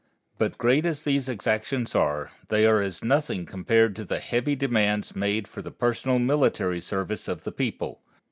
But 0.39 0.57
great 0.57 0.83
as 0.87 1.03
these 1.03 1.29
exactions 1.29 1.93
are, 1.93 2.31
they 2.47 2.65
are 2.65 2.81
as 2.81 3.03
nothing 3.03 3.45
compared 3.45 3.95
to 3.97 4.03
the 4.03 4.17
heavy 4.17 4.55
demands 4.55 5.15
made 5.15 5.47
for 5.47 5.61
the 5.61 5.69
personal 5.69 6.17
military 6.17 6.81
service 6.81 7.27
of 7.27 7.43
the 7.43 7.51
people. 7.51 8.01